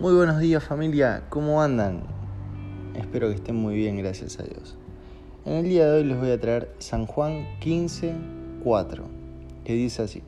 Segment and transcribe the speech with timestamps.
[0.00, 2.04] Muy buenos días familia, ¿cómo andan?
[2.94, 4.78] Espero que estén muy bien, gracias a Dios.
[5.44, 8.14] En el día de hoy les voy a traer San Juan 15,
[8.64, 9.04] 4,
[9.62, 10.22] que dice así,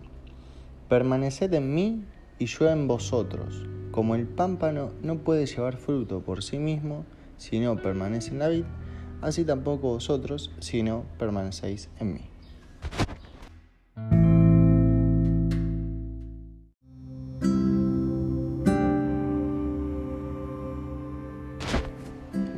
[0.90, 2.04] Permaneced en mí
[2.38, 7.06] y yo en vosotros, como el pámpano no puede llevar fruto por sí mismo
[7.38, 8.64] si no permanece en la vid,
[9.23, 12.31] así tampoco vosotros si no permanecéis en mí.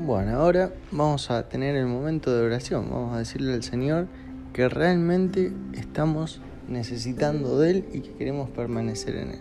[0.04, 2.90] Bueno, ahora vamos a tener el momento de oración.
[2.90, 4.06] Vamos a decirle al Señor
[4.52, 9.40] que realmente estamos necesitando de Él y que queremos permanecer en Él.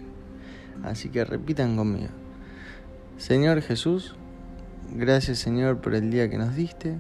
[0.81, 2.07] Así que repitan conmigo.
[3.17, 4.15] Señor Jesús,
[4.95, 6.95] gracias Señor por el día que nos diste.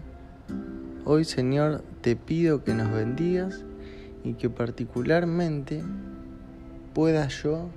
[1.05, 3.63] Hoy Señor te pido que nos bendigas
[4.25, 5.81] y que particularmente
[6.93, 7.69] pueda yo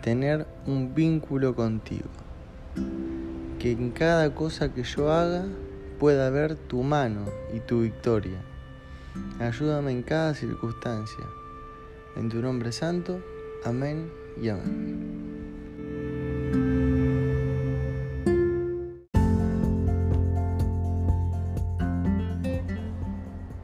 [0.00, 2.08] tener un vínculo contigo
[3.62, 5.44] que en cada cosa que yo haga
[6.00, 8.42] pueda ver tu mano y tu victoria.
[9.38, 11.24] Ayúdame en cada circunstancia.
[12.16, 13.20] En tu nombre santo,
[13.64, 14.10] amén
[14.42, 15.22] y amén.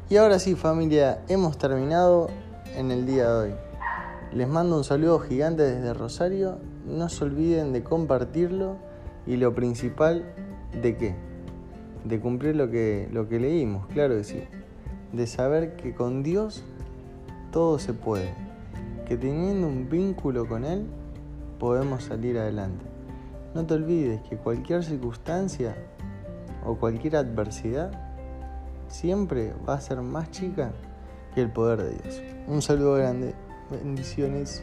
[0.08, 2.30] Y ahora sí familia, hemos terminado
[2.76, 3.54] en el día de hoy.
[4.32, 6.60] Les mando un saludo gigante desde Rosario.
[6.86, 8.87] No se olviden de compartirlo
[9.28, 10.24] y lo principal,
[10.80, 11.14] ¿de qué?
[12.04, 14.42] De cumplir lo que, lo que leímos, claro que sí.
[15.12, 16.64] De saber que con Dios
[17.52, 18.32] todo se puede.
[19.06, 20.86] Que teniendo un vínculo con Él
[21.58, 22.84] podemos salir adelante.
[23.54, 25.76] No te olvides que cualquier circunstancia
[26.64, 27.90] o cualquier adversidad
[28.88, 30.72] siempre va a ser más chica
[31.34, 32.22] que el poder de Dios.
[32.46, 33.34] Un saludo grande.
[33.70, 34.62] Bendiciones.